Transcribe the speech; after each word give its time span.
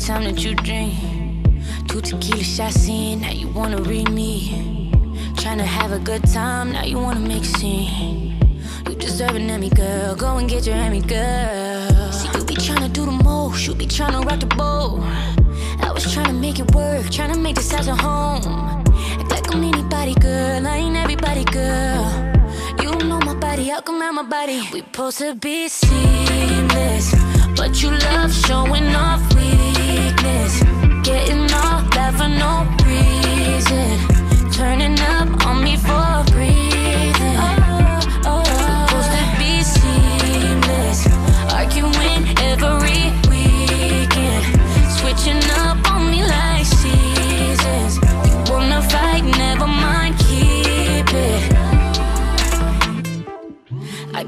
time 0.00 0.24
that 0.24 0.42
you 0.42 0.54
drink. 0.54 0.94
Two 1.88 2.00
tequila 2.00 2.42
shots 2.42 2.88
in, 2.88 3.20
now 3.20 3.32
you 3.32 3.48
wanna 3.48 3.82
read 3.82 4.10
me. 4.10 4.90
Tryna 5.34 5.64
have 5.64 5.92
a 5.92 5.98
good 5.98 6.24
time, 6.24 6.72
now 6.72 6.84
you 6.84 6.98
wanna 6.98 7.20
make 7.20 7.42
a 7.42 7.52
scene. 7.58 8.38
You 8.88 8.94
deserve 8.94 9.34
an 9.36 9.50
Emmy, 9.50 9.68
girl. 9.68 10.14
Go 10.16 10.38
and 10.38 10.48
get 10.48 10.66
your 10.66 10.76
Emmy, 10.76 11.02
girl. 11.02 12.12
See, 12.12 12.28
you 12.38 12.44
be 12.44 12.54
tryna 12.54 12.90
do 12.92 13.04
the 13.04 13.12
most, 13.12 13.66
you 13.66 13.74
be 13.74 13.86
trying 13.86 14.12
to 14.12 14.20
rock 14.20 14.40
the 14.40 14.46
boat. 14.46 15.00
I 15.82 15.92
was 15.92 16.10
trying 16.12 16.28
to 16.28 16.32
make 16.32 16.58
it 16.58 16.74
work, 16.74 17.10
trying 17.10 17.34
to 17.34 17.38
make 17.38 17.56
this 17.56 17.70
house 17.70 17.88
a 17.88 17.94
home. 17.94 18.42
Act 19.20 19.30
like 19.30 19.54
I'm 19.54 19.62
anybody, 19.62 20.14
girl. 20.14 20.66
I 20.66 20.76
ain't 20.76 20.96
everybody, 20.96 21.44
girl. 21.44 22.04
You 22.82 22.92
know 23.06 23.20
my 23.20 23.34
body, 23.34 23.64
how 23.68 23.82
come 23.82 24.00
out 24.00 24.14
my 24.14 24.22
body? 24.22 24.62
We 24.72 24.80
supposed 24.80 25.18
to 25.18 25.34
be 25.34 25.68
seamless. 25.68 27.14
But 27.54 27.82
you 27.82 27.90
love 27.90 28.32
showing 28.32 28.94
off 28.94 29.20
for 32.12 32.28
no 32.28 32.66
reason. 32.86 33.98
Turning 34.52 34.98
up 35.00 35.46
on 35.46 35.62
me 35.62 35.76
for 35.76 36.24
breathing. 36.32 37.36
Oh, 37.36 37.56
oh, 37.66 38.00
oh. 38.26 38.44
Supposed 38.86 39.12
to 39.16 39.24
be 39.38 39.62
seamless. 39.62 41.06
Arguing 41.52 42.22
every 42.50 43.12
weekend. 43.30 44.44
Switching 44.98 45.42
up 45.60 45.79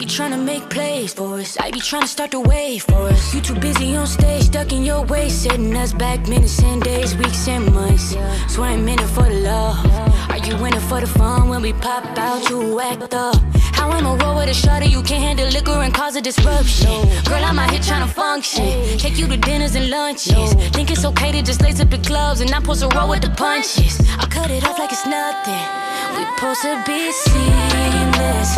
be 0.02 0.08
trying 0.08 0.32
to 0.32 0.36
make 0.36 0.68
plays 0.68 1.14
for 1.14 1.38
us. 1.38 1.56
I 1.58 1.70
be 1.70 1.78
trying 1.78 2.02
to 2.02 2.08
start 2.08 2.32
the 2.32 2.40
wave 2.40 2.82
for 2.82 3.02
us. 3.08 3.32
You 3.34 3.40
too 3.40 3.54
busy 3.54 3.94
on 3.94 4.08
stage, 4.08 4.44
stuck 4.44 4.72
in 4.72 4.84
your 4.84 5.04
way, 5.04 5.28
setting 5.28 5.76
us 5.76 5.92
back 5.92 6.26
minutes 6.28 6.60
and 6.62 6.82
days, 6.82 7.16
weeks 7.16 7.46
and 7.46 7.72
months. 7.72 8.14
In 8.14 8.88
it 8.88 9.00
for 9.14 9.28
the 9.28 9.40
love. 9.44 9.86
Are 10.30 10.38
you 10.38 10.54
in 10.66 10.74
it 10.74 10.80
for 10.88 11.00
the 11.00 11.06
fun? 11.06 11.48
When 11.48 11.62
we 11.62 11.72
pop 11.74 12.04
out, 12.18 12.50
you 12.50 12.80
act 12.80 13.14
up. 13.14 13.51
How 13.82 13.90
I'ma 13.90 14.14
roll 14.22 14.36
with 14.36 14.48
a 14.48 14.54
shot 14.54 14.88
you 14.88 15.02
can't 15.02 15.24
handle 15.24 15.48
liquor 15.48 15.82
and 15.82 15.92
cause 15.92 16.14
a 16.14 16.20
disruption. 16.20 17.02
Girl, 17.24 17.42
I'm 17.44 17.58
out 17.58 17.68
here 17.68 17.80
trying 17.80 18.06
to 18.06 18.14
function. 18.14 18.64
Take 18.96 19.18
you 19.18 19.26
to 19.26 19.36
dinners 19.36 19.74
and 19.74 19.90
lunches. 19.90 20.54
Think 20.70 20.92
it's 20.92 21.04
okay 21.04 21.32
to 21.32 21.42
just 21.42 21.60
lace 21.62 21.80
up 21.80 21.90
the 21.90 21.98
gloves 21.98 22.40
and 22.40 22.48
not 22.48 22.62
supposed 22.62 22.82
to 22.82 22.96
roll 22.96 23.08
with 23.08 23.22
the 23.22 23.30
punches. 23.30 23.98
I 24.22 24.26
cut 24.30 24.52
it 24.52 24.62
off 24.68 24.78
like 24.78 24.92
it's 24.92 25.04
nothing. 25.04 25.66
We 26.14 26.22
supposed 26.30 26.62
to 26.62 26.80
be 26.86 27.10
seamless, 27.10 28.50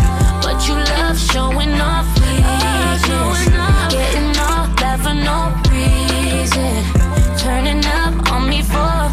but 0.44 0.60
you 0.68 0.74
love 0.92 1.16
showing 1.18 1.72
off 1.80 2.06
weakness. 2.20 3.48
Getting 3.96 4.36
all 4.44 4.68
that 4.76 5.00
for 5.04 5.16
no 5.16 5.38
reason. 5.72 6.84
Turning 7.38 7.82
up 7.86 8.30
on 8.30 8.50
me 8.50 8.60
for 8.60 9.03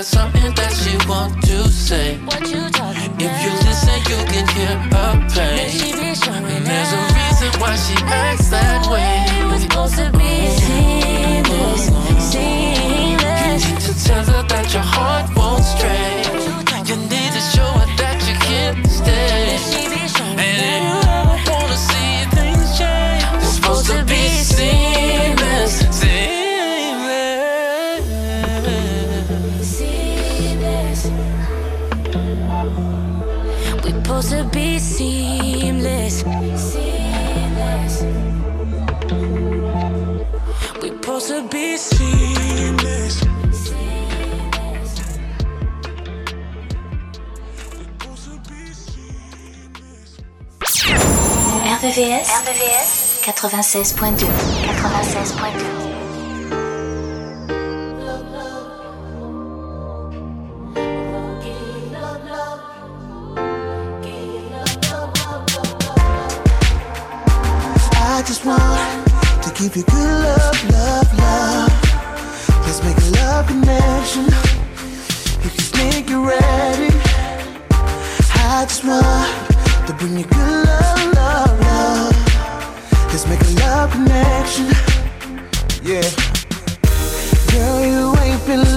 got 0.00 0.06
something 0.06 0.54
that 0.54 0.72
she 0.72 0.96
want 1.08 1.42
to 1.42 1.68
say. 1.68 2.16
What 2.24 2.40
you 2.48 2.70
talking 2.70 3.12
If 3.20 3.34
you 3.44 3.52
listen, 3.68 3.98
you 4.08 4.18
can 4.32 4.46
hear 4.56 4.76
her 4.92 5.12
pain. 5.28 6.64
There's 6.64 6.92
a 6.92 7.02
reason 7.16 7.60
why 7.60 7.76
she 7.76 7.94
acts 8.06 8.48
that 8.48 8.86
way. 8.90 9.19
RVVS, 51.90 52.30
RVVS 52.46 53.22
96.2. 53.24 54.22
96.2. 54.22 55.90
I 67.96 68.22
just 68.24 68.44
want 68.44 68.62
to 69.42 69.50
give 69.60 69.74
you 69.74 69.82
good 69.82 69.96
love, 69.98 70.70
love, 70.70 71.12
love. 71.18 71.72
Let's 72.66 72.80
make 72.84 72.98
a 72.98 73.10
love 73.18 73.48
connection. 73.48 74.26
If 75.42 75.52
you 75.56 75.66
think 75.74 76.08
you're 76.08 76.24
ready, 76.24 76.94
I 78.36 78.64
just 78.68 78.84
want 78.84 79.88
to 79.88 79.92
bring 79.94 80.18
you 80.18 80.24
good 80.24 80.38
love, 80.38 80.96
love, 80.96 81.14
love. 81.14 81.19
Let's 83.10 83.26
make 83.26 83.40
a 83.40 83.50
love 83.66 83.90
connection. 83.90 84.66
Yeah. 85.82 86.08
Girl, 87.50 87.84
you 87.84 88.14
ain't 88.22 88.46
been 88.46 88.60
in 88.60 88.76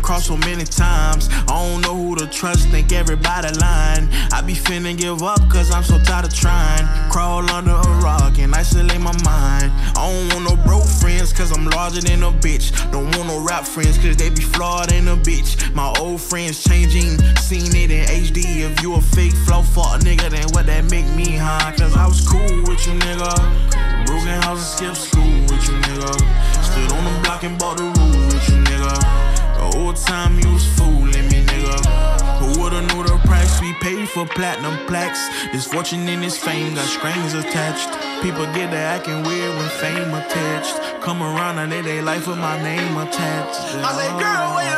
crossed 0.00 0.26
so 0.26 0.36
many 0.36 0.64
times. 0.64 1.28
I 1.30 1.46
don't 1.46 1.80
know 1.80 1.94
who 1.94 2.16
to 2.16 2.26
trust, 2.26 2.68
think 2.68 2.92
everybody 2.92 3.48
lying. 3.58 4.08
I 4.32 4.42
be 4.42 4.54
finna 4.54 4.96
give 4.96 5.22
up, 5.22 5.40
cause 5.50 5.70
I'm 5.70 5.82
so 5.82 5.98
tired 5.98 6.26
of 6.26 6.34
trying. 6.34 6.86
Crawl 7.10 7.48
under 7.50 7.72
a 7.72 8.00
rock 8.02 8.38
and 8.38 8.54
isolate 8.54 9.00
my 9.00 9.12
mind. 9.24 9.72
I 9.96 10.10
don't 10.10 10.34
want 10.34 10.44
no 10.50 10.64
broke 10.64 10.86
friends, 10.86 11.32
cause 11.32 11.50
I'm 11.56 11.66
larger 11.66 12.00
than 12.00 12.22
a 12.22 12.30
bitch. 12.30 12.72
Don't 12.92 13.14
want 13.16 13.28
no 13.28 13.40
rap 13.40 13.64
friends, 13.64 13.98
cause 13.98 14.16
they 14.16 14.30
be 14.30 14.42
flawed 14.42 14.92
in 14.92 15.08
a 15.08 15.16
bitch. 15.16 15.74
My 15.74 15.92
old 15.98 16.20
friends 16.20 16.62
changing, 16.62 17.18
seen 17.36 17.74
it 17.74 17.90
in 17.90 18.04
HD. 18.06 18.60
If 18.68 18.82
you 18.82 18.94
a 18.94 19.00
fake 19.00 19.34
flow 19.46 19.62
fuck 19.62 20.00
nigga, 20.00 20.30
then 20.30 20.48
what 20.50 20.66
that 20.66 20.90
make 20.90 21.06
me 21.14 21.36
high? 21.36 21.74
Cause 21.76 21.96
I 21.96 22.06
was 22.06 22.26
cool 22.26 22.62
with 22.62 22.86
you, 22.86 22.94
nigga. 22.94 24.06
Broken 24.06 24.42
house 24.42 24.80
and 24.80 24.96
skip 24.96 24.96
school 24.96 25.40
with 25.42 25.68
you, 25.68 25.74
nigga. 25.86 26.12
Stood 26.64 26.92
on 26.92 27.04
the 27.04 27.20
block 27.22 27.44
and 27.44 27.58
bought 27.58 27.76
the 27.76 27.84
roof 27.84 28.34
with 28.34 28.48
you, 28.48 28.56
nigga. 28.64 29.37
The 29.58 29.76
whole 29.76 29.92
time 29.92 30.38
you 30.38 30.52
was 30.52 30.64
fooling 30.78 31.26
me, 31.30 31.42
nigga. 31.42 31.78
Who 32.38 32.62
would've 32.62 32.86
knew 32.94 33.02
the 33.02 33.18
price 33.26 33.60
we 33.60 33.72
paid 33.82 34.08
for 34.08 34.24
platinum 34.24 34.86
plaques? 34.86 35.18
This 35.50 35.66
fortune 35.66 36.08
and 36.08 36.22
this 36.22 36.38
fame 36.38 36.76
got 36.76 36.86
strings 36.86 37.34
attached. 37.34 37.90
People 38.22 38.46
get 38.54 38.70
to 38.70 38.76
acting 38.76 39.24
weird 39.24 39.52
when 39.56 39.68
fame 39.82 40.14
attached. 40.14 41.02
Come 41.02 41.24
around 41.24 41.58
and 41.58 41.72
they 41.72 41.82
they 41.82 42.00
life 42.00 42.28
with 42.28 42.38
my 42.38 42.62
name 42.62 42.96
attached. 42.98 43.58
I 43.82 43.90
said, 43.98 44.14
girl, 44.22 44.56
wait 44.56 44.77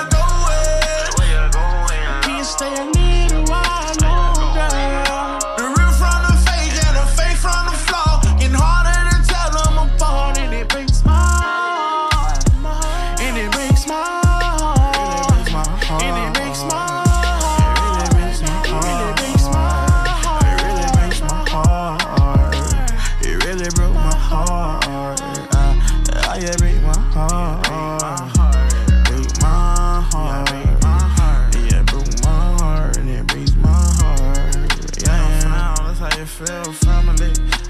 feel 36.46 36.72
family 36.72 37.69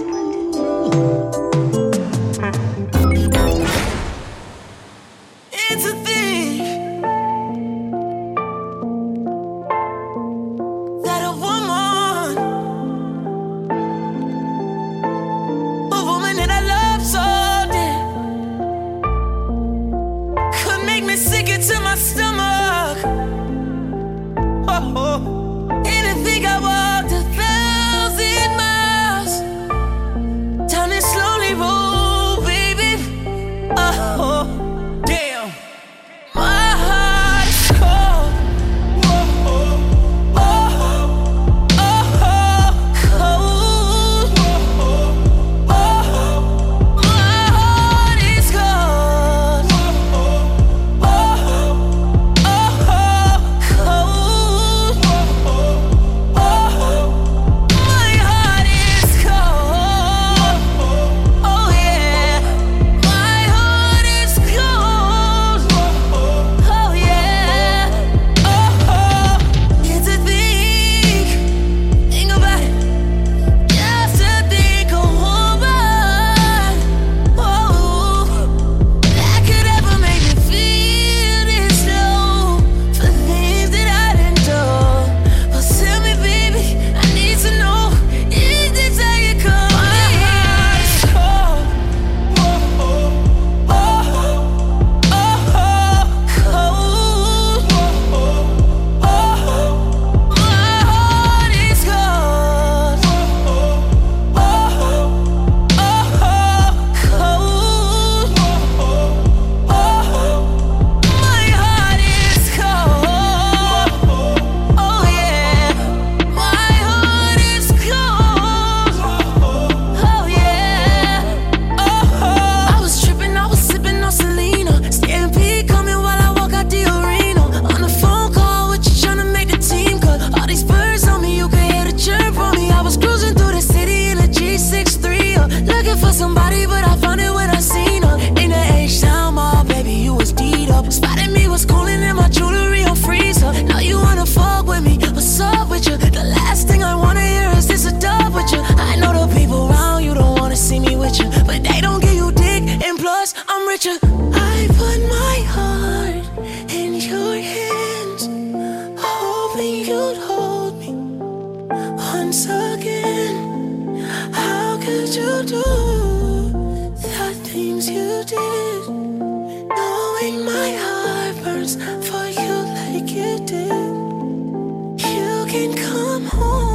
can 175.51 175.75
come 175.75 176.25
home. 176.27 176.70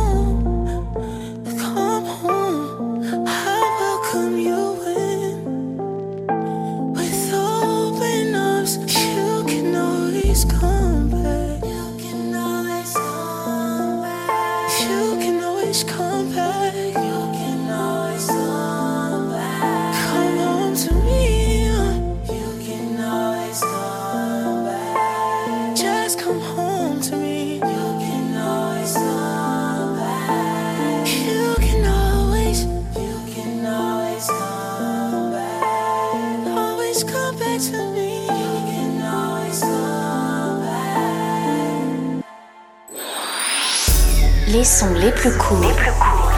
Sons 44.87 44.95
les 44.95 45.11
plus 45.11 45.31
courts 45.37 45.65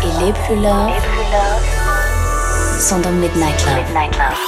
et 0.03 0.25
les 0.25 0.33
plus 0.33 0.57
love 0.57 0.93
sont 2.81 2.99
dans 3.01 3.11
Midnight 3.11 3.67
Love. 3.67 3.77
Midnight 3.77 4.19
Love. 4.19 4.39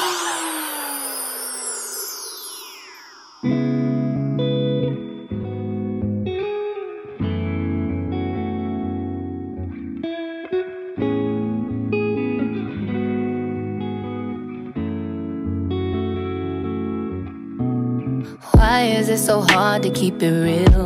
Why 18.54 18.82
is 18.98 19.08
it 19.08 19.18
so 19.18 19.42
hard 19.42 19.82
to 19.82 19.90
keep 19.90 20.22
it 20.22 20.30
real? 20.30 20.79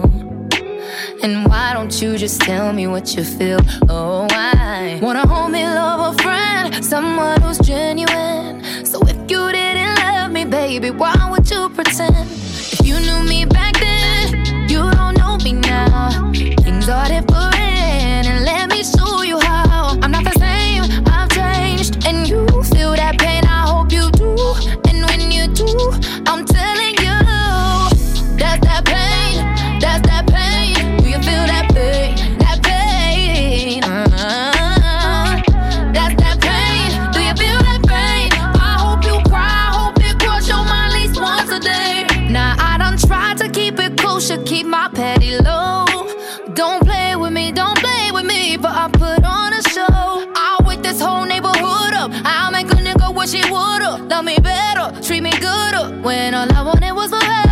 You 2.04 2.18
just 2.18 2.42
tell 2.42 2.70
me 2.74 2.86
what 2.86 3.16
you 3.16 3.24
feel? 3.24 3.60
Oh, 3.88 4.26
I 4.30 5.00
wanna 5.00 5.26
hold 5.26 5.52
me, 5.52 5.64
love 5.64 6.14
a 6.14 6.22
friend, 6.22 6.84
someone 6.84 7.40
who's 7.40 7.56
genuine. 7.60 8.62
So 8.84 9.00
if 9.08 9.16
you 9.30 9.50
didn't 9.50 9.96
love 10.04 10.30
me, 10.30 10.44
baby, 10.44 10.90
why 10.90 11.16
would 11.30 11.50
you 11.50 11.70
pretend? 11.70 12.28
If 12.74 12.86
you 12.86 13.00
knew 13.00 13.22
me 13.22 13.46
wish 44.74 45.22
he 45.22 45.36
would've 45.36 45.44
loved 47.20 47.32
me 47.32 47.52
Don't 47.52 47.78
play 47.78 48.10
with 48.12 48.26
me. 48.26 48.56
But 48.56 48.72
I 48.72 48.88
put 48.88 49.24
on 49.24 49.52
a 49.52 49.62
show. 49.74 49.86
I 49.88 50.60
wake 50.66 50.82
this 50.82 51.00
whole 51.00 51.24
neighborhood 51.24 51.94
up. 51.94 52.10
I 52.24 52.50
make 52.50 52.68
go, 52.98 53.10
"What 53.10 53.28
she 53.28 53.42
want 53.50 53.84
up? 53.84 54.00
Love 54.10 54.24
me 54.24 54.36
better, 54.38 54.86
treat 55.06 55.22
me 55.22 55.32
gooder. 55.46 55.84
When 56.02 56.34
all 56.34 56.52
I 56.58 56.62
wanted 56.62 56.92
was 56.92 57.10
forever. 57.10 57.43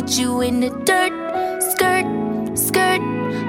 Put 0.00 0.16
you 0.16 0.42
in 0.42 0.60
the 0.60 0.70
dirt. 0.84 1.12
Skirt, 1.70 2.06
skirt, 2.56 3.00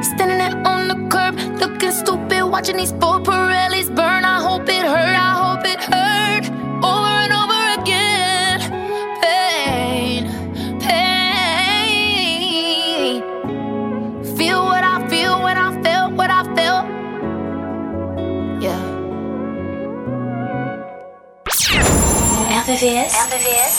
standing 0.02 0.40
there 0.40 0.58
on 0.66 0.88
the 0.88 0.96
curb, 1.14 1.36
looking 1.60 1.92
stupid, 1.92 2.44
watching 2.44 2.78
these 2.78 2.92
four 2.94 3.20
Pirellis 3.20 3.90
burn. 3.96 4.26
I 4.26 4.42
hope 4.42 4.68
it 4.68 4.86
hurt, 4.94 5.16
I 5.30 5.34
hope 5.44 5.64
it 5.74 5.80
hurt, 5.94 6.46
over 6.92 7.14
and 7.24 7.34
over 7.42 7.62
again. 7.80 8.60
Pain, 9.22 10.22
pain. 10.80 12.02
Feel 14.38 14.62
what 14.72 14.84
I 14.84 15.08
feel 15.08 15.44
when 15.44 15.58
I 15.58 15.70
felt 15.84 16.14
what 16.14 16.32
I 16.32 16.44
felt. 16.56 16.86
Yeah. 18.66 18.82
RVVS. 22.64 23.14
RVVS. 23.28 23.79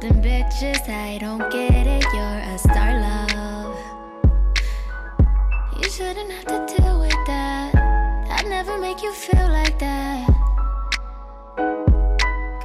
them 0.00 0.22
bitches, 0.22 0.88
I 0.88 1.18
don't 1.18 1.50
get 1.50 1.86
it. 1.86 2.04
You're 2.14 2.40
a 2.54 2.58
star, 2.58 3.00
love. 3.00 3.76
You 5.76 5.90
shouldn't 5.90 6.32
have 6.32 6.46
to 6.46 6.74
deal 6.74 7.00
with 7.00 7.20
that. 7.26 7.74
I'd 8.30 8.46
never 8.48 8.78
make 8.78 9.02
you 9.02 9.12
feel 9.12 9.48
like 9.48 9.78
that. 9.78 10.26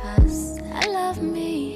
Cause 0.02 0.60
I 0.74 0.88
love 0.88 1.22
me. 1.22 1.76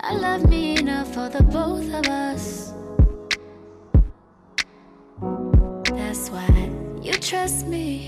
I 0.00 0.14
love 0.14 0.48
me 0.48 0.78
enough 0.78 1.14
for 1.14 1.28
the 1.30 1.42
both 1.42 1.88
of 1.94 2.06
us. 2.06 2.74
That's 5.96 6.28
why 6.30 6.70
you 7.02 7.12
trust 7.14 7.66
me. 7.66 8.07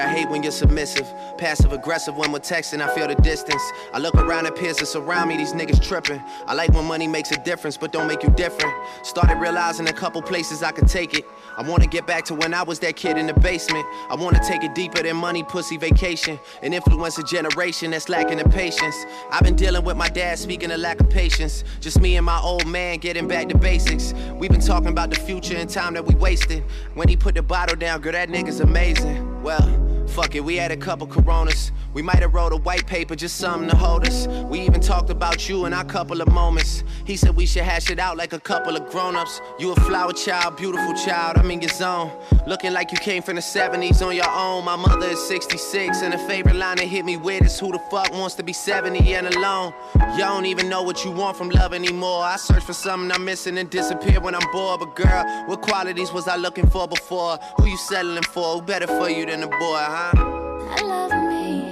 I 0.00 0.08
hate 0.08 0.28
when 0.28 0.42
you're 0.42 0.52
submissive. 0.52 1.12
Passive 1.36 1.72
aggressive 1.72 2.16
when 2.16 2.32
we're 2.32 2.38
texting, 2.38 2.80
I 2.80 2.94
feel 2.94 3.06
the 3.06 3.14
distance. 3.16 3.62
I 3.92 3.98
look 3.98 4.14
around 4.14 4.46
at 4.46 4.56
peers 4.56 4.78
that 4.78 4.86
surround 4.86 5.28
me, 5.28 5.36
these 5.36 5.52
niggas 5.52 5.82
tripping. 5.86 6.22
I 6.46 6.54
like 6.54 6.72
when 6.72 6.86
money 6.86 7.06
makes 7.06 7.30
a 7.32 7.42
difference, 7.44 7.76
but 7.76 7.92
don't 7.92 8.06
make 8.06 8.22
you 8.22 8.30
different. 8.30 8.74
Started 9.02 9.36
realizing 9.36 9.88
a 9.88 9.92
couple 9.92 10.22
places 10.22 10.62
I 10.62 10.72
could 10.72 10.88
take 10.88 11.14
it. 11.14 11.24
I 11.56 11.62
wanna 11.62 11.86
get 11.86 12.06
back 12.06 12.24
to 12.26 12.34
when 12.34 12.54
I 12.54 12.62
was 12.62 12.78
that 12.80 12.96
kid 12.96 13.18
in 13.18 13.26
the 13.26 13.34
basement. 13.34 13.84
I 14.08 14.14
wanna 14.14 14.40
take 14.46 14.64
it 14.64 14.74
deeper 14.74 15.02
than 15.02 15.16
money, 15.16 15.42
pussy, 15.42 15.76
vacation. 15.76 16.38
And 16.62 16.72
influence 16.72 17.18
a 17.18 17.22
generation 17.22 17.90
that's 17.90 18.08
lacking 18.08 18.38
the 18.38 18.48
patience. 18.48 18.96
I've 19.30 19.42
been 19.42 19.56
dealing 19.56 19.84
with 19.84 19.96
my 19.96 20.08
dad 20.08 20.38
speaking 20.38 20.70
of 20.70 20.80
lack 20.80 21.00
of 21.00 21.10
patience. 21.10 21.62
Just 21.80 22.00
me 22.00 22.16
and 22.16 22.24
my 22.24 22.40
old 22.40 22.66
man 22.66 22.98
getting 22.98 23.28
back 23.28 23.48
to 23.48 23.58
basics. 23.58 24.14
We've 24.34 24.50
been 24.50 24.60
talking 24.60 24.88
about 24.88 25.10
the 25.10 25.20
future 25.20 25.56
and 25.56 25.68
time 25.68 25.94
that 25.94 26.06
we 26.06 26.14
wasted. 26.14 26.64
When 26.94 27.08
he 27.08 27.16
put 27.16 27.34
the 27.34 27.42
bottle 27.42 27.76
down, 27.76 28.00
girl, 28.00 28.12
that 28.12 28.28
nigga's 28.28 28.60
amazing. 28.60 29.42
Well, 29.42 29.89
Fuck 30.10 30.34
it, 30.34 30.44
we 30.44 30.56
had 30.56 30.72
a 30.72 30.76
couple 30.76 31.06
coronas. 31.06 31.70
We 31.94 32.02
might 32.02 32.18
have 32.18 32.34
wrote 32.34 32.52
a 32.52 32.56
white 32.56 32.86
paper, 32.86 33.14
just 33.14 33.36
something 33.36 33.68
to 33.70 33.76
hold 33.76 34.06
us. 34.06 34.26
We 34.26 34.60
even 34.60 34.80
talked 34.80 35.08
about 35.08 35.48
you 35.48 35.66
in 35.66 35.72
our 35.72 35.84
couple 35.84 36.20
of 36.20 36.28
moments. 36.28 36.84
He 37.04 37.16
said 37.16 37.36
we 37.36 37.46
should 37.46 37.62
hash 37.62 37.90
it 37.90 37.98
out 37.98 38.16
like 38.16 38.32
a 38.32 38.40
couple 38.40 38.76
of 38.76 38.90
grown-ups. 38.90 39.40
You 39.58 39.72
a 39.72 39.76
flower 39.76 40.12
child, 40.12 40.56
beautiful 40.56 40.94
child, 40.94 41.38
I'm 41.38 41.50
in 41.50 41.60
your 41.60 41.70
zone. 41.70 42.10
Looking 42.46 42.72
like 42.72 42.90
you 42.90 42.98
came 42.98 43.22
from 43.22 43.36
the 43.36 43.40
70s 43.40 44.04
on 44.04 44.14
your 44.14 44.28
own. 44.30 44.64
My 44.64 44.76
mother 44.76 45.06
is 45.06 45.20
66, 45.28 46.02
and 46.02 46.12
a 46.12 46.18
favorite 46.26 46.56
line 46.56 46.76
that 46.78 46.86
hit 46.86 47.04
me 47.04 47.16
with 47.16 47.44
is 47.44 47.58
who 47.58 47.70
the 47.72 47.80
fuck 47.90 48.12
wants 48.12 48.34
to 48.36 48.42
be 48.42 48.52
70 48.52 49.14
and 49.14 49.26
alone? 49.34 49.72
You 50.12 50.18
don't 50.18 50.46
even 50.46 50.68
know 50.68 50.82
what 50.82 51.04
you 51.04 51.12
want 51.12 51.36
from 51.36 51.50
love 51.50 51.72
anymore. 51.72 52.24
I 52.24 52.36
search 52.36 52.64
for 52.64 52.72
something 52.72 53.12
I'm 53.12 53.24
missing 53.24 53.58
and 53.58 53.70
disappear 53.70 54.20
when 54.20 54.34
I'm 54.34 54.52
bored. 54.52 54.80
But 54.80 54.96
girl, 54.96 55.24
what 55.46 55.62
qualities 55.62 56.12
was 56.12 56.28
I 56.28 56.36
looking 56.36 56.68
for 56.68 56.88
before? 56.88 57.38
Who 57.56 57.66
you 57.66 57.76
settling 57.76 58.24
for? 58.24 58.54
Who 58.54 58.62
better 58.62 58.86
for 58.86 59.08
you 59.08 59.24
than 59.26 59.42
a 59.42 59.48
boy, 59.48 59.78
huh? 59.78 59.99
I 60.02 60.80
love 60.82 61.12
me. 61.28 61.70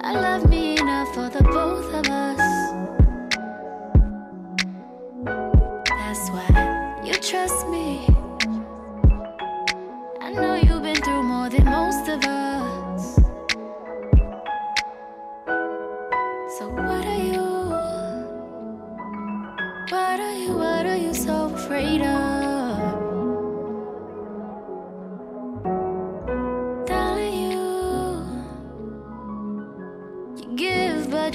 I 0.00 0.12
love 0.14 0.50
me 0.50 0.76
enough 0.76 1.14
for 1.14 1.28
the 1.28 1.44
both 1.44 1.94
of 1.94 2.06
us. 2.08 2.38
That's 5.88 6.30
why 6.30 7.02
you 7.04 7.14
trust 7.14 7.68
me. 7.68 7.77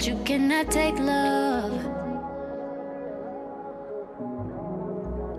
You 0.05 0.15
cannot 0.25 0.69
take 0.69 0.99
love. 0.99 1.42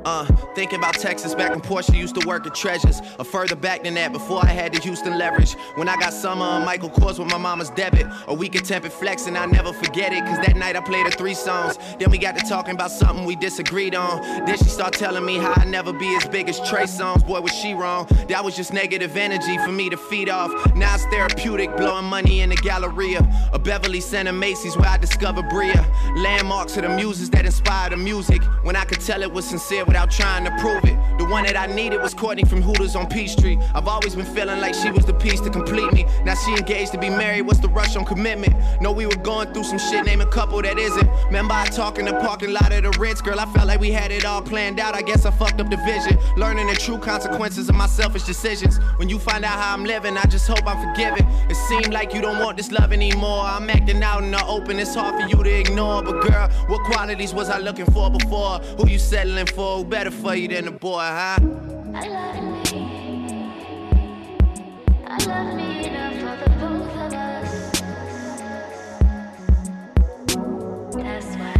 Uh, 0.05 0.25
thinking 0.55 0.79
about 0.79 0.95
Texas 0.95 1.35
back 1.35 1.51
when 1.51 1.61
Portia 1.61 1.97
used 1.97 2.15
to 2.21 2.27
work 2.27 2.47
at 2.47 2.55
Treasures. 2.55 3.01
Or 3.19 3.25
further 3.25 3.57
back 3.57 3.85
than 3.85 3.95
that, 3.95 4.13
before 4.13 4.45
I 4.45 4.49
had 4.49 4.73
the 4.73 4.81
Houston 4.81 5.17
leverage. 5.19 5.55
When 5.77 5.89
I 5.89 5.97
got 5.97 6.13
summer 6.13 6.45
on 6.45 6.65
Michael 6.65 6.91
Kors 6.91 7.19
with 7.19 7.31
my 7.31 7.39
mama's 7.39 7.71
debit. 7.71 8.07
A 8.29 8.35
week 8.35 8.55
of 8.55 8.63
tempered 8.63 8.93
flex 8.93 9.27
and 9.27 9.37
I 9.37 9.47
never 9.47 9.73
forget 9.73 10.13
it. 10.13 10.25
Cause 10.25 10.45
that 10.47 10.57
night 10.57 10.77
I 10.77 10.81
played 10.81 11.07
her 11.07 11.11
three 11.11 11.35
songs. 11.35 11.79
Then 11.99 12.11
we 12.11 12.19
got 12.19 12.37
to 12.37 12.47
talking 12.47 12.75
about 12.75 12.91
something 12.91 13.25
we 13.25 13.37
disagreed 13.37 13.95
on. 13.95 14.21
Then 14.45 14.59
she 14.59 14.65
start 14.65 14.93
telling 14.93 15.25
me 15.25 15.39
how 15.39 15.55
I 15.57 15.65
never 15.65 15.93
be 15.93 16.15
as 16.17 16.27
big 16.27 16.49
as 16.49 16.59
Trey 16.69 16.85
Songz. 16.85 17.27
Boy, 17.27 17.41
was 17.41 17.53
she 17.53 17.73
wrong. 17.75 18.07
That 18.29 18.45
was 18.45 18.57
just 18.57 18.73
negative 18.73 19.17
energy 19.17 19.57
for 19.59 19.73
me 19.73 19.89
to 19.89 19.97
feed 19.97 20.29
off. 20.29 20.51
Now 20.75 20.95
it's 20.95 21.05
therapeutic, 21.07 21.77
blowing 21.77 22.05
money 22.05 22.43
in 22.43 22.51
the 22.51 22.57
Galleria. 22.57 23.27
A 23.53 23.59
Beverly 23.59 24.01
Center 24.01 24.33
Macy's 24.33 24.77
where 24.77 24.89
I 24.89 24.99
discovered 24.99 25.49
Bria. 25.49 25.87
Landmarks 26.17 26.77
of 26.77 26.83
the 26.83 26.91
muses 26.91 27.31
that 27.31 27.47
inspire 27.47 27.91
the 27.91 27.97
music. 27.97 28.43
When 28.63 28.77
I 28.77 28.85
could 28.85 29.01
tell 29.01 29.23
it 29.23 29.33
was 29.33 29.47
sincere 29.47 29.85
without 29.95 30.11
trying 30.11 30.45
to 30.45 30.51
prove 30.59 30.83
it. 30.83 30.99
The 31.19 31.25
one 31.25 31.45
that 31.45 31.57
I 31.57 31.67
needed 31.67 32.03
was 32.03 32.15
Courtney 32.15 32.43
from 32.43 32.61
Hooters 32.61 32.97
on 32.97 33.07
Peachtree. 33.07 33.57
I've 33.77 33.87
always 33.87 34.17
been 34.17 34.27
feeling 34.27 34.61
like 34.61 34.75
she 34.75 34.91
was 34.91 35.05
the 35.05 35.15
piece 35.15 35.41
to 35.43 35.51
complete 35.51 35.93
me. 35.93 36.05
Now 36.25 36.35
she 36.35 36.51
engaged 36.51 36.91
to 36.93 36.99
be 36.99 37.09
married, 37.09 37.43
what's 37.43 37.61
the 37.61 37.69
rush 37.69 37.95
on 37.95 38.05
commitment? 38.05 38.57
Know 38.83 38.91
we 38.91 39.07
were 39.07 39.23
going 39.23 39.53
through 39.53 39.63
some 39.63 39.79
shit, 39.79 40.05
name 40.05 40.21
a 40.21 40.27
couple 40.27 40.61
that 40.63 40.81
isn't. 40.81 41.09
Remember 41.27 41.55
I 41.55 41.67
talk 41.67 42.01
in 42.01 42.07
the 42.07 42.15
parking 42.15 42.53
lot 42.53 42.73
of 42.73 42.83
the 42.83 42.99
Ritz, 42.99 43.21
girl, 43.21 43.39
I 43.39 43.47
felt 43.47 43.69
like 43.69 43.79
we 43.79 43.93
had 43.93 44.11
it 44.11 44.25
all 44.25 44.43
planned 44.43 44.81
out. 44.81 44.97
I 44.97 45.03
guess 45.03 45.25
I 45.27 45.31
fucked 45.31 45.61
up 45.61 45.71
the 45.71 45.77
vision. 45.77 46.19
Learning 46.37 46.67
the 46.67 46.75
true 46.75 46.99
consequences 46.99 47.69
of 47.69 47.77
my 47.77 47.87
selfish 47.87 48.25
decisions. 48.25 48.79
When 48.97 49.09
you 49.09 49.21
find 49.21 49.45
out 49.45 49.61
how 49.61 49.75
I'm 49.75 49.85
living, 49.85 50.17
I 50.17 50.25
just 50.25 50.49
hope 50.49 50.67
I'm 50.67 50.89
forgiven. 50.89 51.25
It 51.49 51.55
seemed 51.69 51.93
like 51.93 52.13
you 52.13 52.21
don't 52.21 52.41
want 52.41 52.57
this 52.57 52.73
love 52.73 52.93
anymore. 52.93 53.45
I'm 53.45 53.71
acting 53.71 54.03
out 54.03 54.25
in 54.25 54.33
the 54.33 54.45
open, 54.45 54.81
it's 54.81 54.97
hard 54.97 55.23
for 55.23 55.29
you 55.29 55.45
to 55.45 55.61
ignore. 55.61 56.03
But 56.03 56.21
girl, 56.21 56.49
what 56.67 56.83
qualities 56.83 57.33
was 57.33 57.49
I 57.49 57.59
looking 57.59 57.87
for 57.87 58.11
before? 58.11 58.59
Who 58.79 58.89
you 58.89 58.99
settling 58.99 59.47
for? 59.47 59.84
Who 59.85 59.91
better 59.91 60.11
for 60.11 60.35
you 60.35 60.49
than 60.49 60.67
a 60.67 60.71
boy, 60.71 60.99
huh? 61.01 61.39
I 61.93 62.09
love 62.09 62.73
me. 62.73 62.81
I 65.07 65.19
love 65.27 65.55
me 65.55 65.87
enough 65.87 66.15
for 66.15 66.37
the 66.43 66.51
both 66.59 66.97
of 67.05 67.13
us. 67.13 67.71
That's 70.97 71.37
why 71.37 71.55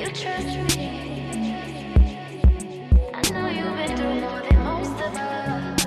you 0.00 0.06
trust 0.06 0.76
me. 0.76 0.88
I 3.14 3.16
know 3.30 3.46
you've 3.46 3.76
been 3.76 3.96
through 3.96 4.16
more 4.20 4.42
than 4.42 4.58
most 4.64 4.96
of 5.06 5.14
us. 5.14 5.82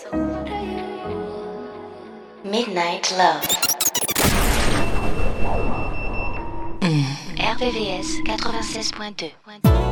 So 0.00 0.08
what 0.12 0.48
are 0.48 0.64
you? 2.44 2.48
Midnight 2.48 3.12
Love. 3.18 3.71
RVVS 7.52 8.24
96.2. 8.24 9.91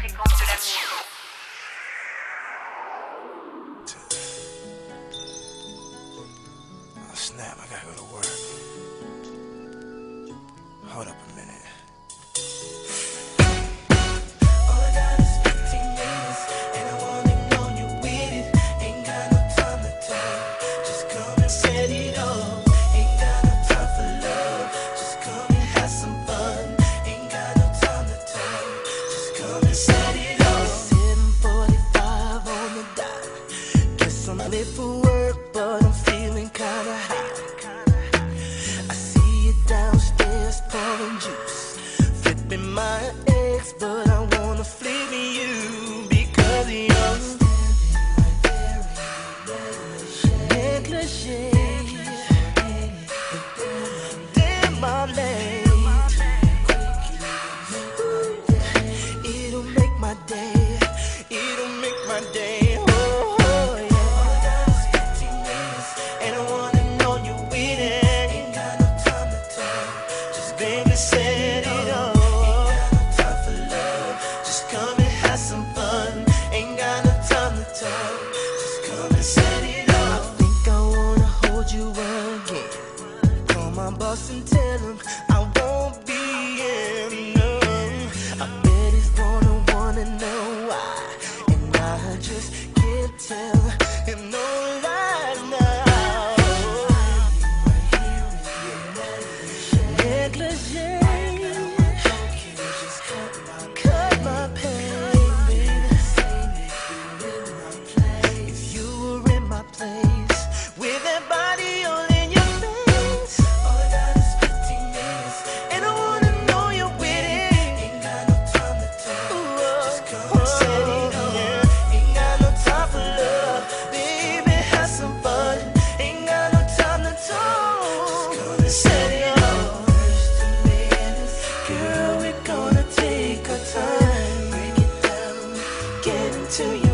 to 136.61 136.77
you. 136.77 136.90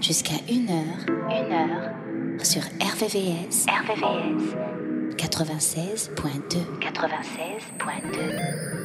jusqu'à 0.00 0.36
1h. 0.48 1.06
1h. 1.28 2.44
Sur 2.44 2.62
RVVS. 2.80 3.66
RVVS. 3.68 4.54
96.2. 5.16 6.64
96.2. 6.80 8.77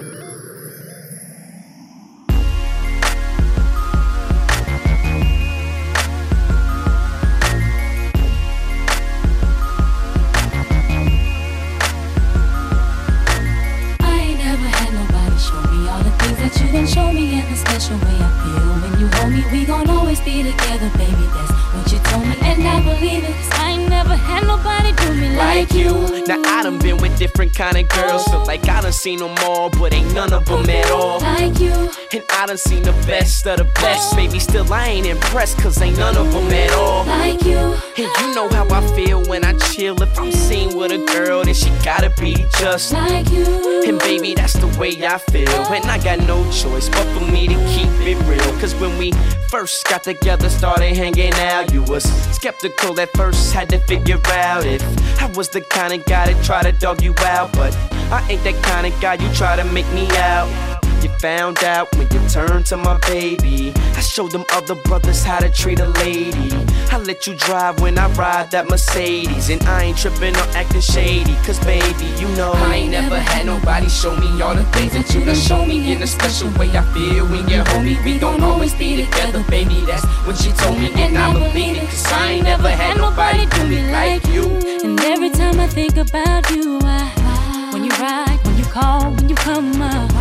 kind 27.54 27.78
of 27.78 27.88
girls. 27.90 28.28
Look 28.30 28.48
like 28.48 28.68
I 28.68 28.82
done 28.82 28.92
seen 28.92 29.20
them 29.20 29.36
all, 29.44 29.70
but 29.70 29.94
ain't 29.94 30.14
none 30.14 30.34
of 30.34 30.46
them 30.46 30.70
at 30.70 30.92
all. 30.92 31.20
Like 31.20 31.60
you. 31.60 31.90
And 32.14 32.24
I 32.30 32.46
done 32.46 32.58
seen 32.58 32.84
the 32.84 32.92
best 33.08 33.48
of 33.48 33.58
the 33.58 33.64
best. 33.82 34.16
Baby, 34.16 34.38
still 34.38 34.72
I 34.72 34.86
ain't 34.86 35.08
impressed, 35.08 35.58
cause 35.58 35.82
ain't 35.82 35.98
none 35.98 36.16
of 36.16 36.32
them 36.32 36.52
at 36.52 36.72
all. 36.74 37.06
Like 37.06 37.44
you. 37.44 37.58
And 37.58 37.98
you 37.98 38.36
know 38.36 38.48
how 38.50 38.68
I 38.70 38.86
feel 38.96 39.24
when 39.24 39.44
I 39.44 39.54
chill. 39.58 40.00
If 40.00 40.20
I'm 40.20 40.32
seen 40.32 40.78
with 40.78 40.92
a 40.92 41.04
girl, 41.12 41.44
then 41.44 41.56
she 41.56 41.72
gotta 41.84 42.12
be 42.22 42.36
just 42.60 42.94
like 42.94 43.32
you. 43.32 43.84
And 43.88 43.98
baby, 43.98 44.36
that's 44.36 44.54
the 44.54 44.68
way 44.80 44.92
I 45.04 45.18
feel. 45.18 45.50
And 45.50 45.86
I 45.86 45.98
got 46.04 46.20
no 46.20 46.44
choice 46.52 46.88
but 46.88 47.04
for 47.18 47.26
me 47.32 47.48
to 47.48 47.56
keep 47.74 47.90
it 48.06 48.22
real. 48.28 48.60
Cause 48.60 48.76
when 48.76 48.96
we 49.00 49.12
first 49.50 49.84
got 49.86 50.04
together, 50.04 50.50
started 50.50 50.96
hanging 50.96 51.34
out, 51.34 51.74
you 51.74 51.82
was 51.82 52.04
skeptical 52.36 53.00
at 53.00 53.10
first, 53.18 53.54
had 53.54 53.70
to 53.70 53.80
figure 53.80 54.20
out 54.28 54.68
if 54.68 54.84
I 55.20 55.32
was 55.36 55.50
the 55.50 55.62
kind 55.62 55.92
of 55.94 56.06
guy 56.06 56.32
to 56.32 56.44
try 56.44 56.62
to 56.62 56.74
dog 56.74 57.02
you 57.02 57.16
out. 57.26 57.54
But 57.54 57.76
I 58.12 58.24
ain't 58.30 58.44
that 58.44 58.62
kind 58.62 58.86
of 58.86 59.02
guy 59.02 59.16
you 59.16 59.34
try 59.34 59.56
to 59.56 59.64
make 59.64 59.92
me 59.94 60.08
out 60.18 60.73
found 61.20 61.64
out 61.64 61.94
when 61.96 62.08
you 62.12 62.20
turned 62.30 62.66
to 62.68 62.78
my 62.78 62.98
baby. 63.08 63.74
I 63.76 64.02
showed 64.02 64.32
them 64.32 64.46
other 64.54 64.76
brothers 64.76 65.24
how 65.24 65.40
to 65.40 65.50
treat 65.50 65.80
a 65.80 65.88
lady. 65.88 66.52
I 66.92 66.98
let 66.98 67.26
you 67.28 67.36
drive 67.36 67.82
when 67.82 67.98
I 67.98 68.08
ride 68.14 68.52
that 68.52 68.68
Mercedes. 68.70 69.50
And 69.50 69.62
I 69.64 69.84
ain't 69.84 69.98
tripping 69.98 70.36
or 70.36 70.48
acting 70.56 70.82
shady. 70.82 71.36
Cause 71.46 71.60
baby, 71.66 72.06
you 72.20 72.28
know 72.36 72.52
I 72.54 72.76
ain't 72.76 72.92
never 72.92 73.20
had 73.20 73.46
nobody 73.46 73.90
show 73.90 74.16
me 74.16 74.42
all 74.42 74.56
the 74.56 74.66
things 74.76 74.94
that 74.94 75.14
you 75.14 75.26
done 75.26 75.36
show 75.36 75.66
me. 75.66 75.92
In 75.92 76.02
a 76.02 76.08
special 76.08 76.50
way 76.58 76.70
I 76.78 76.84
feel 76.94 77.26
when 77.28 77.48
you're 77.48 77.64
homie. 77.66 78.04
We 78.04 78.20
don't 78.20 78.44
always 78.44 78.74
be 78.74 79.04
together, 79.06 79.44
baby. 79.50 79.82
That's 79.86 80.06
what 80.26 80.38
she 80.38 80.52
told 80.52 80.78
me. 80.80 80.92
And 80.96 81.18
I 81.18 81.34
believe 81.34 81.78
it. 81.78 81.90
Cause 81.90 82.06
I 82.12 82.32
ain't 82.34 82.44
never 82.44 82.70
had 82.70 82.98
nobody 82.98 83.46
do 83.48 83.68
me 83.68 83.92
like 83.92 84.26
you. 84.28 84.46
And 84.84 85.00
every 85.02 85.30
time 85.30 85.60
I 85.60 85.68
think 85.68 85.98
about 85.98 86.50
you, 86.52 86.80
I, 86.84 87.70
when 87.74 87.84
you 87.84 87.92
ride, 87.92 88.40
when 88.44 88.58
you 88.58 88.66
call, 88.66 89.12
when 89.16 89.30
you 89.30 89.36
come 89.36 89.82
up, 89.82 90.13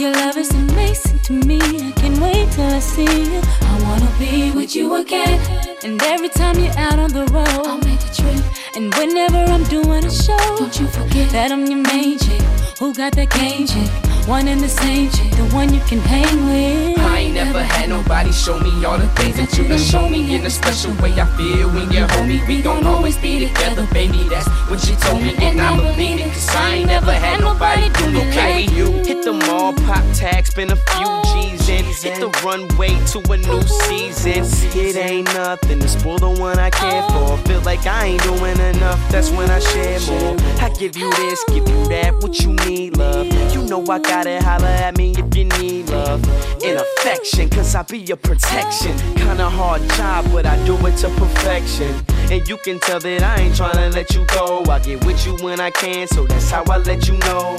your 0.00 0.12
love 0.12 0.36
is 0.36 0.50
amazing 0.50 1.18
to 1.20 1.32
me. 1.32 1.58
I 1.60 1.92
can't 1.92 2.18
wait 2.18 2.50
till 2.52 2.64
I 2.64 2.78
see 2.78 3.04
you. 3.04 3.40
I 3.60 3.82
wanna 3.82 4.10
be 4.18 4.50
with 4.50 4.74
you 4.74 4.94
again. 4.96 5.38
And 5.84 6.02
every 6.02 6.28
time 6.28 6.58
you're 6.58 6.76
out 6.78 6.98
on 6.98 7.12
the 7.12 7.26
road, 7.26 7.66
I'll 7.66 7.78
make 7.78 8.00
a 8.00 8.14
trip. 8.14 8.44
And 8.76 8.94
whenever 8.94 9.38
I'm 9.38 9.64
doing 9.64 10.04
a 10.04 10.10
show, 10.10 10.38
don't 10.58 10.78
you 10.80 10.86
forget 10.88 11.30
that 11.30 11.52
I'm 11.52 11.66
your 11.66 11.82
main 11.82 12.18
chick. 12.18 12.42
Who 12.78 12.94
got 12.94 13.14
that 13.16 13.30
game 13.30 13.66
chick? 13.66 14.13
One 14.26 14.48
and 14.48 14.58
the 14.58 14.70
same 14.70 15.10
chick, 15.10 15.30
the 15.32 15.44
one 15.52 15.74
you 15.74 15.80
can 15.80 15.98
hang 15.98 16.46
with. 16.46 16.98
I 16.98 17.18
ain't 17.18 17.34
never 17.34 17.62
had 17.62 17.90
nobody 17.90 18.32
show 18.32 18.58
me 18.58 18.82
all 18.82 18.96
the 18.96 19.06
things 19.08 19.36
that 19.36 19.56
you 19.58 19.68
done 19.68 19.78
show 19.78 20.08
me 20.08 20.34
in 20.34 20.46
a 20.46 20.50
special 20.50 20.94
way. 21.02 21.12
I 21.20 21.26
feel 21.36 21.68
when 21.68 21.92
you're 21.92 22.06
homie, 22.08 22.46
we 22.48 22.62
gon' 22.62 22.86
always 22.86 23.18
be 23.18 23.46
together, 23.46 23.86
baby. 23.92 24.26
That's 24.30 24.48
what 24.70 24.82
you 24.88 24.96
told 24.96 25.20
me, 25.20 25.34
and 25.44 25.60
I 25.60 25.76
believe 25.76 26.20
it. 26.20 26.32
Cause 26.32 26.48
I 26.56 26.74
ain't 26.76 26.86
never 26.86 27.12
had 27.12 27.40
nobody 27.40 27.90
do 27.90 28.10
me 28.10 28.34
like 28.34 28.70
you. 28.70 28.90
Hit 29.04 29.24
the 29.24 29.34
mall, 29.34 29.74
pop 29.74 30.02
tags, 30.14 30.48
spend 30.48 30.72
a 30.72 30.76
few 30.76 31.06
oh, 31.06 31.50
G's 31.50 31.68
in. 31.68 31.84
Hit 31.84 32.18
the 32.18 32.30
runway 32.42 32.96
to 33.12 33.18
a 33.30 33.36
new 33.36 33.62
season. 33.62 34.44
It 34.74 34.96
ain't 34.96 35.26
nothing 35.34 35.80
to 35.80 35.88
spoil 35.88 36.18
the 36.18 36.30
one 36.30 36.58
I 36.58 36.70
care 36.70 37.04
oh. 37.10 37.36
for. 37.36 37.48
Feel 37.48 37.60
like 37.60 37.86
I 37.86 38.06
ain't 38.06 38.22
doing 38.22 38.58
enough, 38.58 39.00
that's 39.10 39.30
when 39.30 39.50
I 39.50 39.58
share 39.58 40.00
more. 40.08 40.36
I 40.60 40.70
give 40.78 40.96
you 40.96 41.10
this, 41.12 41.44
give 41.48 41.68
you 41.68 41.88
that, 41.88 42.14
what 42.22 42.40
you 42.40 42.54
need, 42.66 42.96
love. 42.96 43.26
You 43.52 43.64
know 43.64 43.84
I 43.90 43.98
holler 44.22 44.66
at 44.66 44.96
me 44.96 45.12
if 45.16 45.36
you 45.36 45.44
need 45.44 45.88
love 45.90 46.22
and 46.62 46.78
affection, 46.78 47.48
cause 47.48 47.74
I 47.74 47.82
be 47.82 47.98
your 47.98 48.16
protection. 48.16 48.96
Kinda 49.16 49.48
hard 49.48 49.82
job, 49.90 50.24
but 50.32 50.46
I 50.46 50.56
do 50.64 50.74
it 50.86 50.96
to 50.98 51.08
perfection. 51.10 51.92
And 52.30 52.46
you 52.48 52.56
can 52.58 52.78
tell 52.80 53.00
that 53.00 53.22
I 53.22 53.42
ain't 53.42 53.54
tryna 53.54 53.92
let 53.92 54.14
you 54.14 54.24
go. 54.26 54.62
I 54.70 54.78
get 54.78 55.04
with 55.04 55.26
you 55.26 55.36
when 55.44 55.60
I 55.60 55.70
can, 55.70 56.06
so 56.06 56.26
that's 56.26 56.50
how 56.50 56.62
I 56.70 56.78
let 56.78 57.08
you 57.08 57.16
know. 57.18 57.56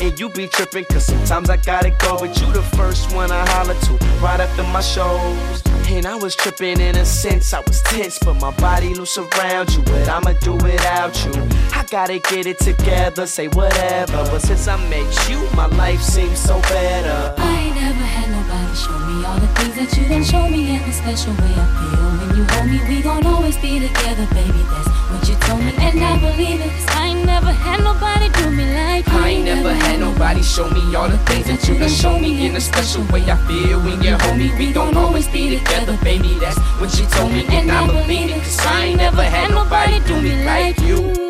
And 0.00 0.18
you 0.18 0.30
be 0.30 0.46
tripping, 0.48 0.84
cause 0.86 1.04
sometimes 1.04 1.50
I 1.50 1.58
gotta 1.58 1.90
go. 1.90 2.18
But 2.18 2.40
you 2.40 2.50
the 2.52 2.62
first 2.76 3.14
one 3.14 3.30
I 3.30 3.46
holler 3.50 3.74
to 3.74 3.92
right 4.22 4.40
after 4.40 4.62
my 4.64 4.80
shows. 4.80 5.69
And 5.90 6.06
I 6.06 6.14
was 6.14 6.36
tripping 6.36 6.80
in 6.80 6.96
a 6.96 7.04
sense, 7.04 7.52
I 7.52 7.60
was 7.66 7.82
tense, 7.82 8.16
but 8.20 8.34
my 8.34 8.52
body 8.52 8.94
loose 8.94 9.18
around 9.18 9.74
you. 9.74 9.82
But 9.82 10.08
I'ma 10.08 10.34
do 10.40 10.52
without 10.54 11.12
you. 11.24 11.32
I 11.74 11.84
gotta 11.90 12.20
get 12.20 12.46
it 12.46 12.60
together, 12.60 13.26
say 13.26 13.48
whatever. 13.48 14.22
But 14.30 14.38
since 14.38 14.68
I 14.68 14.76
met 14.88 15.28
you, 15.28 15.38
my 15.56 15.66
life 15.66 16.00
seems 16.00 16.38
so 16.38 16.60
better. 16.62 17.34
I 17.36 17.52
ain't 17.58 17.74
never 17.74 18.06
had 18.16 18.30
nobody 18.30 18.76
show 18.76 18.98
me 19.00 19.24
all 19.26 19.38
the 19.40 19.48
things 19.58 19.74
that 19.74 19.96
you 19.98 20.08
done 20.08 20.22
show 20.22 20.48
me 20.48 20.76
in 20.76 20.80
a 20.80 20.92
special 20.92 21.34
way. 21.34 21.54
I 21.58 21.66
feel 21.74 22.10
when 22.22 22.36
you 22.38 22.44
hold 22.44 22.70
me, 22.70 22.78
we 22.88 23.02
gon' 23.02 23.26
always 23.26 23.58
be 23.58 23.80
together, 23.80 24.26
baby. 24.30 24.62
That's 24.70 24.88
what 25.10 25.28
you 25.28 25.34
told 25.42 25.60
me, 25.60 25.74
and 25.76 25.98
I 25.98 26.18
believe 26.20 26.60
it. 26.60 26.70
Cause 26.70 26.86
I 26.96 27.09
never 27.30 27.52
had 27.52 27.78
nobody 27.90 28.28
do 28.38 28.50
me 28.50 28.64
like 28.74 29.06
you. 29.06 29.18
I 29.18 29.28
ain't 29.28 29.44
never 29.44 29.72
had 29.72 30.00
nobody 30.00 30.42
show 30.42 30.68
me 30.70 30.82
all 30.96 31.08
the 31.08 31.18
things 31.28 31.46
that 31.46 31.60
you 31.66 31.78
done 31.78 31.88
show 31.88 32.18
me 32.18 32.46
in 32.46 32.56
a 32.56 32.60
special 32.60 33.04
way. 33.12 33.22
I 33.34 33.36
feel 33.46 33.78
when 33.86 34.02
you're 34.02 34.18
homie, 34.18 34.50
we 34.58 34.72
gon' 34.72 34.96
always 34.96 35.28
be 35.28 35.56
together, 35.56 35.96
baby. 36.02 36.38
That's 36.42 36.58
what 36.80 36.90
she 36.90 37.04
told 37.06 37.32
me, 37.32 37.46
and 37.56 37.70
I 37.70 37.86
believe 37.86 38.30
it. 38.30 38.42
Cause 38.42 38.58
I 38.66 38.84
ain't 38.86 38.98
never 38.98 39.22
had 39.22 39.50
nobody 39.50 39.98
do 40.08 40.20
me 40.20 40.44
like 40.44 40.78
you. 40.80 41.29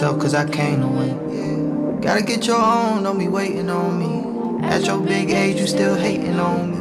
Myself 0.00 0.18
cause 0.18 0.34
I 0.34 0.48
came 0.48 0.80
to 0.80 0.86
win. 0.86 2.00
Gotta 2.00 2.22
get 2.22 2.46
your 2.46 2.56
own, 2.56 3.02
don't 3.02 3.18
be 3.18 3.28
waiting 3.28 3.68
on 3.68 3.98
me. 3.98 4.66
At 4.66 4.86
your 4.86 4.98
big 4.98 5.28
age, 5.28 5.60
you 5.60 5.66
still 5.66 5.94
hating 5.94 6.40
on 6.40 6.70
me. 6.70 6.78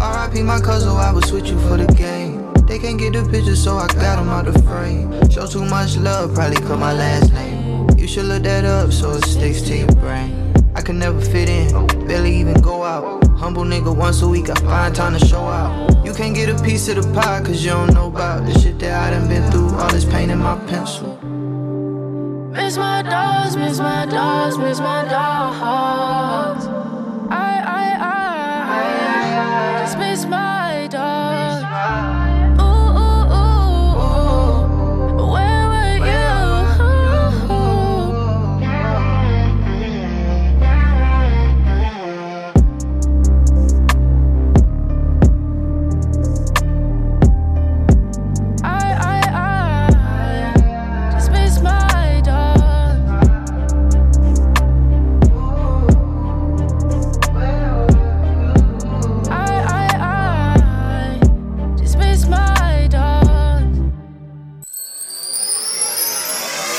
RIP 0.00 0.42
my 0.46 0.58
cousin, 0.60 0.88
I 0.88 1.12
would 1.12 1.26
switch 1.26 1.50
you 1.50 1.58
for 1.68 1.76
the 1.76 1.86
game. 1.92 2.54
They 2.66 2.78
can't 2.78 2.98
get 2.98 3.12
the 3.12 3.28
picture, 3.30 3.54
so 3.54 3.76
I 3.76 3.86
got 3.88 4.16
them 4.16 4.30
out 4.30 4.46
the 4.46 4.58
frame. 4.62 5.12
Show 5.28 5.46
too 5.46 5.66
much 5.66 5.98
love, 5.98 6.34
probably 6.34 6.56
cut 6.56 6.78
my 6.78 6.94
last 6.94 7.34
name. 7.34 7.86
You 7.98 8.08
should 8.08 8.24
look 8.24 8.44
that 8.44 8.64
up 8.64 8.92
so 8.94 9.10
it 9.10 9.26
sticks 9.26 9.60
to 9.68 9.76
your 9.76 9.94
brain. 10.00 10.54
I 10.74 10.80
can 10.80 10.98
never 10.98 11.20
fit 11.20 11.50
in, 11.50 11.86
barely 12.06 12.34
even 12.34 12.54
go 12.62 12.82
out. 12.82 13.26
Humble 13.36 13.64
nigga 13.64 13.94
once 13.94 14.22
a 14.22 14.28
week, 14.28 14.48
I 14.48 14.54
find 14.60 14.94
time 14.94 15.18
to 15.18 15.26
show 15.26 15.44
out. 15.44 16.02
You 16.02 16.14
can't 16.14 16.34
get 16.34 16.48
a 16.48 16.62
piece 16.62 16.88
of 16.88 16.96
the 16.96 17.12
pie 17.12 17.42
cause 17.44 17.62
you 17.62 17.72
don't 17.72 17.92
know 17.92 18.06
about 18.06 18.46
the 18.46 18.58
shit 18.58 18.78
that 18.78 18.92
I 18.92 19.10
done 19.10 19.28
been 19.28 19.50
through. 19.52 19.74
All 19.76 19.90
this 19.90 20.06
pain 20.06 20.30
in 20.30 20.38
my 20.38 20.58
pencil. 20.66 21.20
Miss 22.54 22.76
my 22.76 23.02
dogs, 23.02 23.56
miss 23.56 23.80
my 23.80 24.06
dogs, 24.06 24.56
miss 24.58 24.78
my 24.78 25.02
dogs. 25.02 26.66
I, 27.28 27.60
I, 27.66 27.96
I, 29.76 29.80
just 29.80 29.98
miss 29.98 30.24
my 30.24 30.86
dogs. 30.88 31.33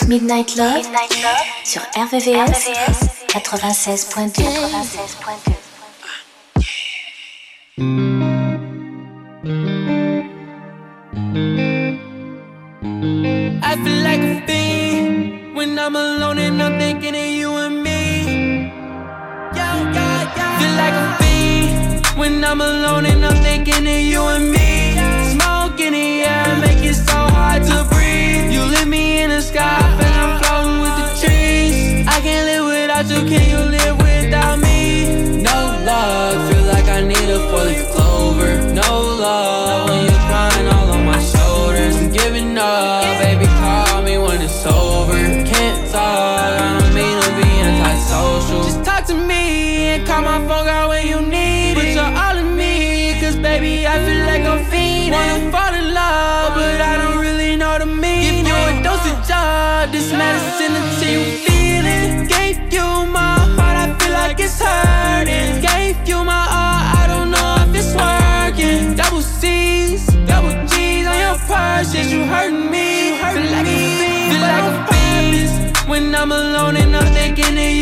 Midnight 0.07 0.55
Love, 0.55 0.85
sur 1.63 1.81
RVVS, 1.95 2.67
96.2. 3.27 4.43
96.2. 4.43 5.53
I 13.63 13.75
feel 13.83 14.03
like 14.03 14.21
a 14.21 14.45
fiend 14.45 15.55
when 15.55 15.79
I'm 15.79 15.95
alone 15.95 16.37
and 16.37 16.61
I'm 16.61 16.77
thinking 16.77 17.15
of 17.15 17.25
you 17.25 17.51
and 17.55 17.81
me. 17.81 18.71
Yeah, 19.55 19.91
yeah, 19.91 20.33
yeah. 20.37 20.59
Feel 20.59 20.75
like 20.75 20.93
a 20.93 21.17
fiend 21.17 22.05
when 22.17 22.43
I'm 22.43 22.61
alone 22.61 23.05
and 23.07 23.25
I'm 23.25 23.41
thinking 23.43 23.87
of 23.87 24.01
you 24.01 24.21
and 24.21 24.51
me. 24.51 24.64
Without 33.07 33.23
you, 33.23 33.29
can 33.29 33.49
you 33.49 33.57
live 33.71 33.97
without 33.97 34.59
me? 34.59 35.41
No 35.41 35.83
love, 35.85 36.51
feel 36.51 36.63
like 36.65 36.85
I 36.85 37.01
need 37.01 37.29
a 37.29 37.39
four-leaf 37.49 37.89
clover. 37.91 38.73
No 38.73 39.01
love 39.01 39.89
when 39.89 40.05
you're 40.05 40.25
crying 40.27 40.67
all 40.67 40.89
on 40.91 41.05
my 41.05 41.19
shoulders. 41.19 41.95
I'm 41.95 42.11
giving 42.11 42.57
up, 42.57 43.03
baby, 43.19 43.45
call 43.45 44.01
me 44.01 44.17
when 44.17 44.41
it's 44.41 44.65
over. 44.65 45.13
Can't 45.13 45.91
talk, 45.91 46.01
I 46.01 46.79
don't 46.79 46.93
mean 46.93 47.21
to 47.21 47.29
be 47.35 47.49
antisocial. 47.61 48.63
Just 48.63 48.83
talk 48.83 49.05
to 49.05 49.15
me 49.15 49.95
and 49.95 50.07
call 50.07 50.21
my 50.21 50.39
phone, 50.47 50.65
girl, 50.65 50.89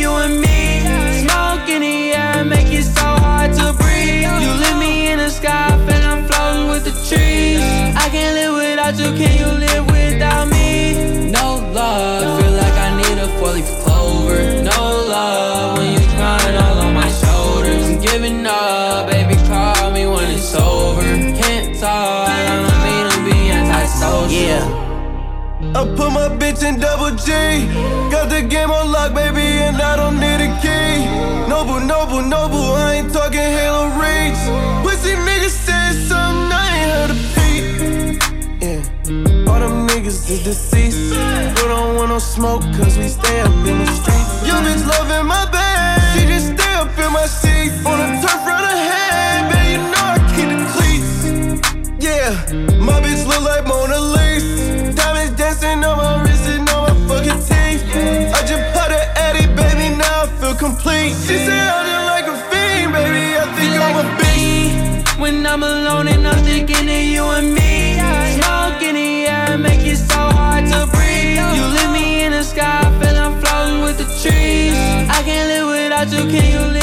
you 0.04 0.12
and 0.26 0.36
me. 0.42 0.60
Smoke 1.24 1.68
in 1.76 1.82
the 1.82 1.98
air, 2.12 2.44
make 2.44 2.72
it 2.80 2.84
so 2.84 3.08
hard 3.24 3.52
to 3.60 3.66
breathe. 3.80 4.28
You 4.44 4.52
lift 4.62 4.78
me 4.84 5.12
in 5.12 5.18
the 5.18 5.30
sky, 5.30 5.70
and 5.94 6.04
I'm 6.12 6.22
floating 6.28 6.68
with 6.72 6.84
the 6.90 6.96
trees. 7.08 7.62
I 8.04 8.06
can't 8.14 8.34
live 8.40 8.54
without 8.62 8.96
you, 9.02 9.10
can 9.20 9.34
you 9.42 9.50
live? 9.60 9.73
Put 25.84 26.12
my 26.12 26.30
bitch 26.40 26.64
in 26.64 26.80
double 26.80 27.12
G. 27.12 27.32
Got 28.10 28.30
the 28.30 28.42
game 28.42 28.72
on 28.72 28.92
lock, 28.92 29.14
baby, 29.14 29.42
and 29.42 29.76
I 29.82 29.96
don't 29.96 30.18
need 30.20 30.40
a 30.40 30.50
key. 30.64 31.06
Noble, 31.50 31.80
noble, 31.80 32.22
noble, 32.22 32.74
I 32.74 32.96
ain't 32.96 33.12
talking 33.12 33.40
Halo 33.40 33.88
Reach. 34.00 34.40
Pussy 34.84 35.14
niggas 35.16 35.52
said 35.52 35.94
something, 36.08 36.52
I 36.52 36.66
ain't 36.72 36.92
heard 36.96 37.12
a 37.12 37.18
peep. 37.36 37.66
Yeah, 38.64 39.52
all 39.52 39.60
them 39.60 39.88
niggas 39.88 40.30
is 40.32 40.44
deceased. 40.44 41.12
We 41.12 41.68
don't 41.68 41.96
want 41.98 42.10
no 42.10 42.20
smoke, 42.20 42.64
cause 42.78 42.98
we 42.98 43.10
stay 43.10 43.42
up 43.42 43.52
in 43.68 43.78
the 43.84 43.88
streets. 44.00 44.48
Your 44.48 44.60
bitch 44.66 44.88
loving 44.88 45.28
my 45.28 45.46
bag, 45.52 46.00
she 46.14 46.26
just 46.26 46.54
stay 46.54 46.74
up 46.74 46.98
in 46.98 47.12
my 47.12 47.26
seat. 47.26 47.72
On 47.86 47.98
the 48.00 48.08
turf 48.26 48.48
round 48.48 48.73
She 61.26 61.38
said 61.38 61.68
I 61.76 61.80
just 61.88 62.06
like 62.14 62.28
a 62.28 62.36
fiend, 62.50 62.92
baby. 62.92 63.26
I 63.40 63.46
think 63.56 63.72
I'm 63.86 63.96
a 64.04 64.06
beast. 64.20 65.20
When 65.20 65.46
I'm 65.46 65.64
alone 65.64 66.10
and 66.10 66.28
I'm 66.28 66.44
thinking 66.44 66.86
of 66.98 67.04
you 67.16 67.24
and 67.24 67.54
me. 67.54 67.96
Smoke 68.36 68.84
in 68.84 68.96
the 68.96 69.28
air, 69.28 69.58
make 69.58 69.86
it 69.88 69.96
so 69.96 70.20
hard 70.38 70.66
to 70.68 70.86
breathe. 70.92 71.40
You 71.56 71.64
lift 71.76 71.92
me 71.92 72.26
in 72.26 72.32
the 72.34 72.44
sky, 72.44 72.82
feel 73.00 73.18
I'm 73.18 73.40
floating 73.40 73.82
with 73.84 73.98
the 74.00 74.08
trees. 74.22 74.76
I 75.18 75.22
can't 75.24 75.48
live 75.48 75.68
without 75.72 76.12
you, 76.12 76.24
can 76.30 76.46
you 76.52 76.60
live 76.74 76.83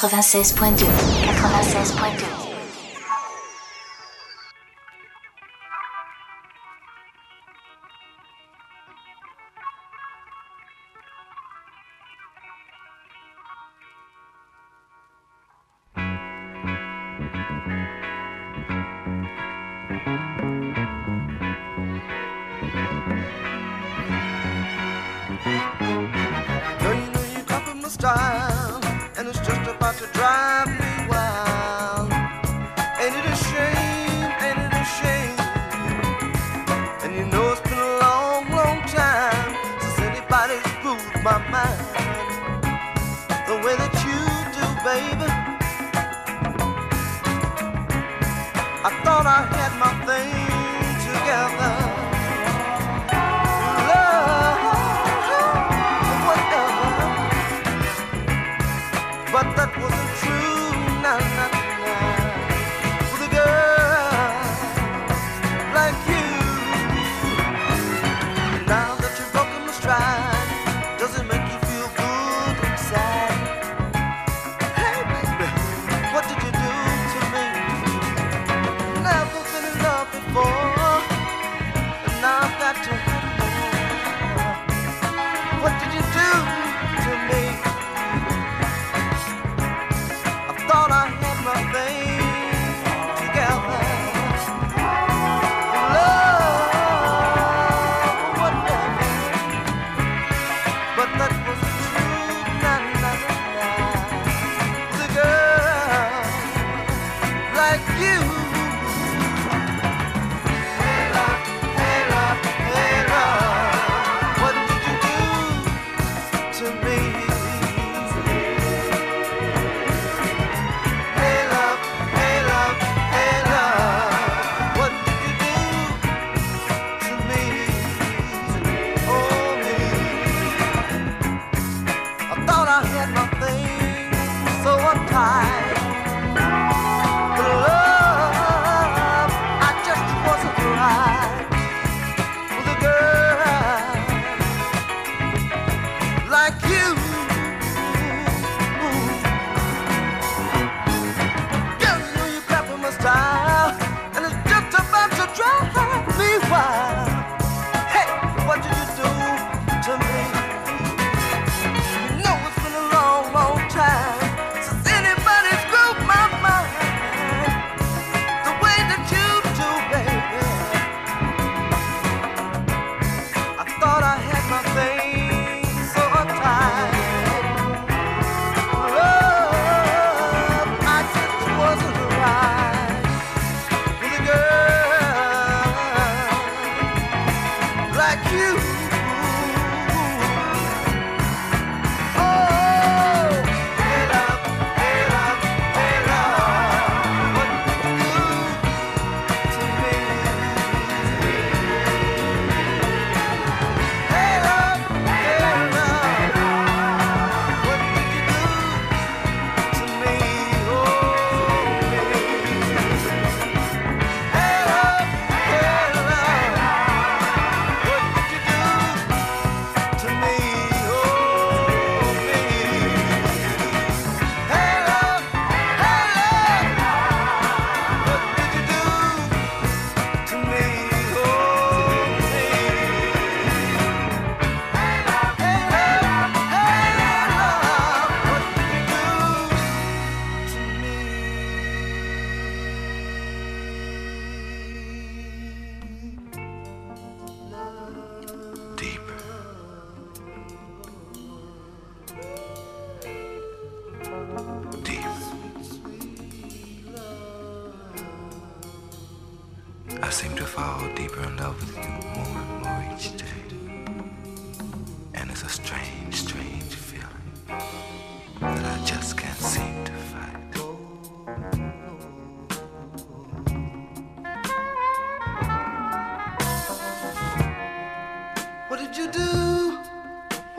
96.2 0.00 0.86
96.2 1.36 2.39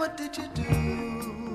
Can't 0.01 0.19
you 0.19 0.43
it, 0.43 0.57
no, 0.57 1.50